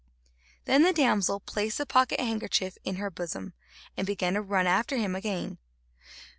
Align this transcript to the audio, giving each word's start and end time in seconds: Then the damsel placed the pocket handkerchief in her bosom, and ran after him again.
Then 0.65 0.81
the 0.81 0.93
damsel 0.93 1.41
placed 1.41 1.77
the 1.77 1.85
pocket 1.85 2.19
handkerchief 2.19 2.75
in 2.83 2.95
her 2.95 3.11
bosom, 3.11 3.53
and 3.95 4.09
ran 4.49 4.65
after 4.65 4.97
him 4.97 5.15
again. 5.15 5.59